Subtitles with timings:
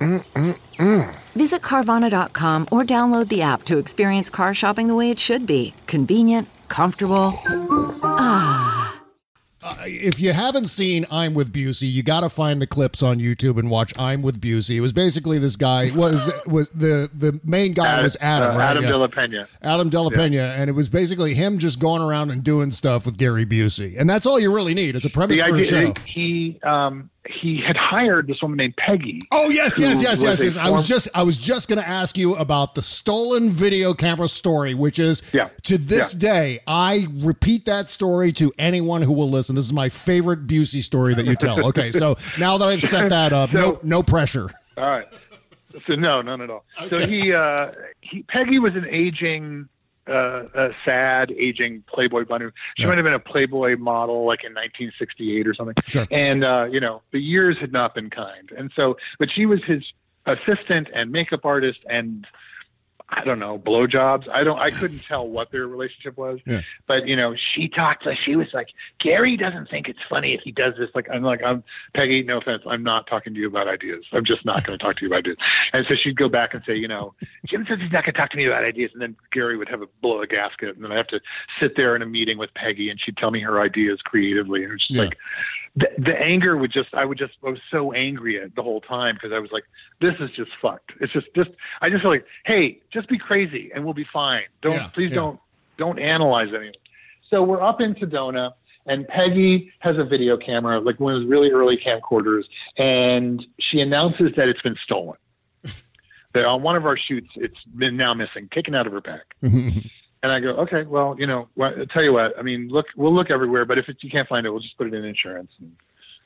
[0.00, 1.14] Mm-mm-mm.
[1.34, 5.74] Visit Carvana.com or download the app to experience car shopping the way it should be
[5.86, 7.32] convenient, comfortable.
[8.02, 8.96] Ah.
[9.62, 13.18] Uh, if you haven't seen I'm with Busey, you got to find the clips on
[13.18, 14.76] YouTube and watch I'm with Busey.
[14.76, 18.58] It was basically this guy was was the the main guy Adam, was Adam, uh,
[18.58, 18.70] right?
[18.70, 18.90] Adam Yeah.
[18.90, 19.48] De La Pena.
[19.60, 23.04] Adam De La Pena, and it was basically him just going around and doing stuff
[23.04, 24.96] with Gary Busey, and that's all you really need.
[24.96, 25.92] It's a premise The for a show.
[26.06, 29.20] he um, he had hired this woman named Peggy.
[29.30, 30.56] Oh yes, yes, yes, yes, yes.
[30.56, 34.28] I was just I was just going to ask you about the stolen video camera
[34.28, 35.50] story, which is Yeah.
[35.64, 36.18] to this Yeah.
[36.20, 39.54] day I repeat that story to anyone who will listen.
[39.54, 41.64] This is my favorite Busey story that you tell.
[41.70, 44.48] Okay, so now that I've set that up, no So- no pressure.
[44.78, 45.06] All right.
[45.86, 46.64] So no, none at all.
[46.88, 49.68] So he, uh, he, Peggy was an aging,
[50.08, 52.46] uh, a sad aging Playboy bunny.
[52.76, 52.88] She Yeah.
[52.88, 55.74] might have been a Playboy model like in 1968 or something.
[55.86, 56.06] Sure.
[56.10, 58.50] And uh, you know, the years had not been kind.
[58.56, 59.82] And so, but she was his
[60.26, 62.26] assistant and makeup artist and
[63.12, 64.28] I don't know blowjobs.
[64.28, 64.58] I don't.
[64.58, 66.38] I couldn't tell what their relationship was.
[66.46, 66.60] Yeah.
[66.86, 68.68] But you know, she talked like she was like
[69.00, 70.90] Gary doesn't think it's funny if he does this.
[70.94, 72.22] Like I'm like I'm Peggy.
[72.22, 74.04] No offense, I'm not talking to you about ideas.
[74.12, 75.36] I'm just not going to talk to you about ideas.
[75.72, 77.14] And so she'd go back and say, you know,
[77.46, 79.68] Jim says he's not going to talk to me about ideas, and then Gary would
[79.68, 81.20] have a blow a gasket, and then I have to
[81.58, 84.70] sit there in a meeting with Peggy, and she'd tell me her ideas creatively, and
[84.70, 85.02] it was just Yeah.
[85.02, 85.18] like
[85.76, 88.80] the, the anger would just I would just I was so angry at the whole
[88.80, 89.64] time because I was like
[90.00, 90.92] this is just fucked.
[91.00, 91.50] It's just just
[91.80, 94.42] I just feel like hey just be crazy and we'll be fine.
[94.62, 95.16] Don't Yeah, please yeah.
[95.16, 95.40] don't
[95.78, 96.74] don't analyze anything.
[97.30, 98.52] So we're up in Sedona
[98.86, 102.44] and Peggy has a video camera like one of those really early camcorders
[102.76, 105.16] and she announces that it's been stolen.
[106.32, 109.20] that on one of our shoots it's been now missing, taken out of her bag.
[110.22, 112.86] And I go, okay, well, you know, well, I'll tell you what, I mean, look,
[112.94, 115.04] we'll look everywhere, but if it, you can't find it, we'll just put it in
[115.04, 115.72] insurance and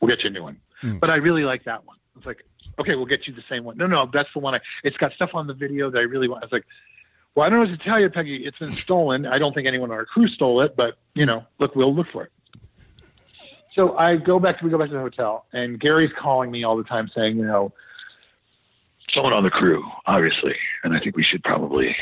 [0.00, 0.56] we'll get you a new one.
[0.80, 0.98] Hmm.
[0.98, 1.98] But I really like that one.
[2.16, 2.42] It's like,
[2.78, 3.76] okay, we'll get you the same one.
[3.76, 6.28] No, no, that's the one I, it's got stuff on the video that I really
[6.28, 6.42] want.
[6.42, 6.64] I was like,
[7.34, 8.44] well, I don't know what to tell you, Peggy.
[8.46, 9.26] It's been stolen.
[9.26, 12.06] I don't think anyone on our crew stole it, but you know, look, we'll look
[12.12, 12.32] for it.
[13.74, 16.62] So I go back to, we go back to the hotel and Gary's calling me
[16.62, 17.72] all the time saying, you know,
[19.14, 20.54] someone on the crew, obviously,
[20.84, 21.96] and I think we should probably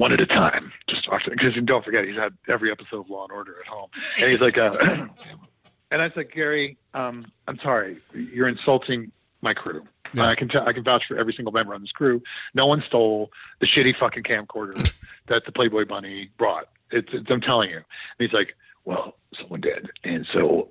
[0.00, 0.72] one at a time.
[0.88, 3.66] Just talk to because don't forget he's had every episode of Law and Order at
[3.66, 4.74] home, and he's like, uh,
[5.90, 9.12] and I said, like, Gary, um, I'm sorry, you're insulting
[9.42, 9.84] my crew.
[10.14, 10.26] Yeah.
[10.26, 12.22] I can tell, I can vouch for every single member on this crew.
[12.54, 14.90] No one stole the shitty fucking camcorder
[15.28, 16.68] that the Playboy Bunny brought.
[16.90, 17.76] It's, it's I'm telling you.
[17.76, 17.84] And
[18.18, 18.56] he's like,
[18.86, 20.70] well, someone did, and so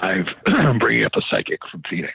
[0.00, 2.14] I've I'm bringing up a psychic from Phoenix.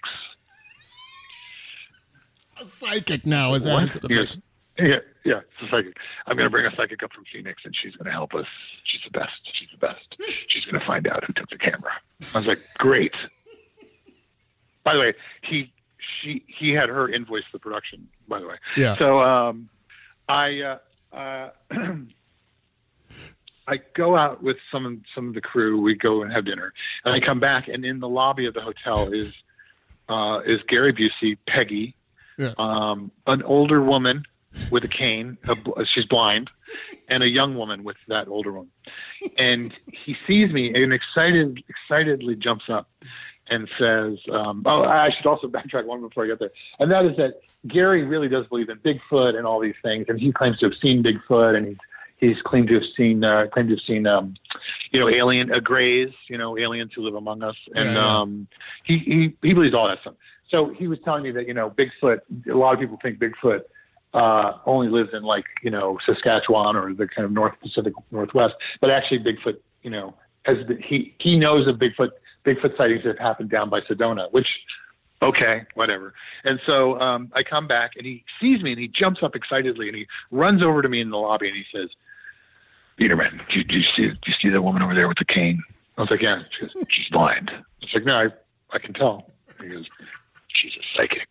[2.62, 4.40] A psychic now is added to the He mix.
[4.80, 5.98] Yeah, yeah, it's a psychic.
[6.28, 8.46] I'm going to bring a psychic up from Phoenix, and she's going to help us.
[8.84, 9.32] She's the best.
[9.54, 10.16] She's the best.
[10.48, 11.92] She's going to find out who took the camera.
[12.36, 13.14] I was like, great.
[14.84, 15.74] By the way, he
[16.22, 18.08] she he had her invoice the production.
[18.28, 18.96] By the way, Yeah.
[18.98, 19.68] So um,
[20.30, 21.50] I uh, uh,
[23.70, 25.82] I go out with some of- some of the crew.
[25.82, 26.72] We go and have dinner,
[27.04, 29.34] and I come back, and in the lobby of the hotel is
[30.08, 31.94] uh, is Gary Busey, Peggy,
[32.38, 32.54] Yeah.
[32.58, 34.24] um, an older woman
[34.71, 35.38] with a cane.
[35.48, 35.56] A,
[35.86, 36.50] she's blind,
[37.09, 38.68] and a young woman with that older one.
[39.38, 42.89] And he sees me and excited, excitedly jumps up
[43.50, 47.06] and says, um, "Oh, I should also backtrack one before I get there." And that
[47.06, 50.60] is that Gary really does believe in Bigfoot and all these things, and he claims
[50.60, 51.77] to have seen Bigfoot, and he's
[52.18, 54.36] he's claimed to have seen uh, claimed to have seen um,
[54.92, 58.48] you know alien uh, grays, you know aliens who live among us, and Yeah, um,
[58.83, 60.15] he, he he believes all that stuff.
[60.50, 62.19] So he was telling me that you know Bigfoot.
[62.50, 63.62] A lot of people think Bigfoot
[64.13, 68.56] uh, only lives in like you know Saskatchewan or the kind of North Pacific Northwest,
[68.81, 72.12] but actually Bigfoot, you know, has been, he he knows of Bigfoot
[72.45, 74.48] Bigfoot sightings that have happened down by Sedona, which
[75.21, 76.13] okay, whatever.
[76.44, 79.88] And so um, I come back and he sees me and he jumps up excitedly
[79.88, 81.89] and he runs over to me in the lobby and he says,
[82.98, 85.62] Biederman, do you, you see do you see that woman over there with the cane?
[85.98, 86.44] I was like, yeah.
[86.51, 87.50] She goes, she's blind.
[87.51, 88.27] I was like, no, I,
[88.75, 89.31] I can tell.
[89.60, 89.86] He goes,
[90.50, 91.27] she's a psychic.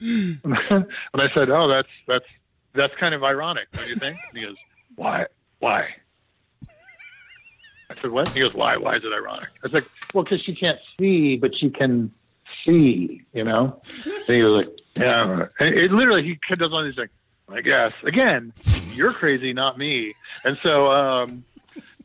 [0.00, 2.24] and I said, oh, that's that's
[2.74, 4.18] that's kind of ironic, don't you think?
[4.30, 4.56] And he goes,
[4.96, 5.26] why?
[5.58, 5.88] Why?
[7.90, 8.28] I said, what?
[8.28, 8.76] He goes, why?
[8.76, 9.48] Why is it ironic?
[9.48, 12.12] I was like, well, because she can't see, but she can
[12.64, 13.80] see, you know?
[14.04, 15.46] And he was like, yeah.
[15.58, 17.10] And it literally, he does one of these like,
[17.48, 17.92] I guess.
[18.04, 18.52] Again,
[18.94, 20.14] you're crazy, not me.
[20.44, 21.44] And so, um,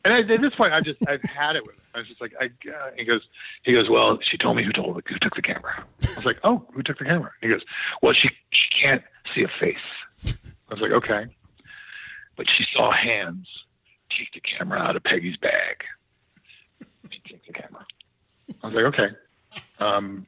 [0.06, 1.81] and I, at this point, I just, I've had it with him.
[1.94, 3.22] I was just like, I, uh, he goes,
[3.63, 5.84] he goes, well, she told me who told, who took the camera.
[6.04, 7.31] I was like, oh, who took the camera?
[7.42, 7.62] He goes,
[8.02, 9.04] well, she, she can't
[9.34, 9.78] see a face.
[10.25, 11.25] I was like, okay.
[12.38, 13.48] But she saw hands
[14.18, 15.84] take the camera out of Peggy's bag.
[17.10, 17.86] She takes the camera.
[18.63, 19.16] I was like, okay.
[19.80, 20.28] Um,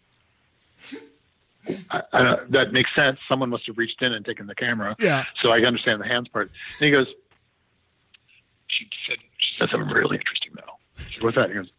[1.92, 3.20] I, I, that makes sense.
[3.28, 4.96] Someone must have reached in and taken the camera.
[5.00, 5.26] Yeah.
[5.42, 6.50] So I understand the hands part.
[6.80, 7.08] And he goes,
[8.68, 9.17] she said, she
[9.58, 10.74] said something really interesting though.
[10.98, 11.50] I said, what's that?
[11.50, 11.70] He goes,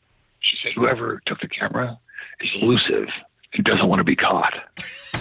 [0.40, 1.98] she said, whoever took the camera
[2.40, 3.08] is elusive
[3.54, 4.54] and doesn't want to be caught.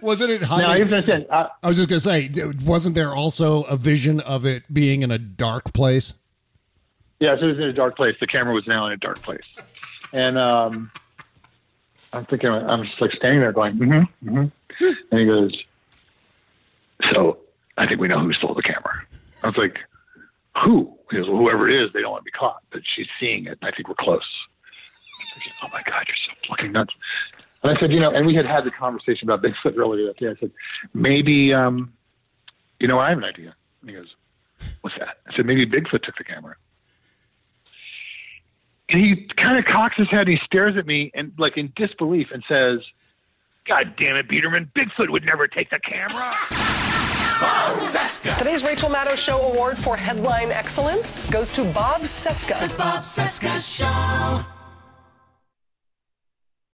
[0.00, 0.42] Wasn't it?
[0.42, 1.26] Now, I Hiding, understand.
[1.28, 2.30] Uh, I was just gonna say,
[2.64, 6.14] wasn't there also a vision of it being in a dark place?
[7.18, 8.14] Yeah, so it was in a dark place.
[8.20, 9.42] The camera was now in a dark place,
[10.12, 10.92] and um,
[12.12, 14.92] I'm thinking, I'm just like standing there going, mm-hmm, mm-hmm.
[15.10, 15.52] and he goes,
[17.12, 17.38] "So
[17.76, 19.06] I think we know who stole the camera."
[19.42, 19.78] I was like,
[20.64, 23.08] "Who?" He goes, well, "Whoever it is, they don't want to be caught, but she's
[23.18, 23.58] seeing it.
[23.60, 24.26] And I think we're close."
[25.62, 26.94] "Oh my God, you're so fucking nuts!"
[27.62, 30.16] And I said, "You know," and we had had the conversation about Bigfoot earlier that
[30.18, 30.28] day.
[30.28, 30.50] I said,
[30.94, 31.92] "Maybe, um,
[32.80, 34.14] you know, I have an idea." And he goes,
[34.80, 36.56] "What's that?" I said, "Maybe Bigfoot took the camera."
[38.90, 40.20] And he kind of cocks his head.
[40.20, 42.80] And he stares at me and like in disbelief and says,
[43.66, 44.70] "God damn it, Biederman!
[44.74, 46.57] Bigfoot would never take the camera."
[48.38, 52.76] Today's Rachel Maddow Show Award for Headline Excellence goes to Bob Cesca.
[52.76, 54.44] Bob Cesca Show.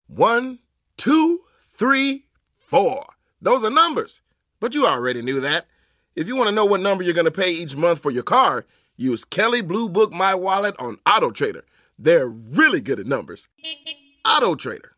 [0.07, 0.59] One,
[0.97, 2.25] two, three,
[2.57, 3.05] four.
[3.41, 4.21] Those are numbers.
[4.59, 5.65] But you already knew that.
[6.15, 8.23] If you want to know what number you're going to pay each month for your
[8.23, 8.65] car,
[8.97, 11.63] use Kelley Blue Book My Wallet on Auto Trader.
[11.97, 13.47] They're really good at numbers.
[14.25, 14.90] Auto Trader.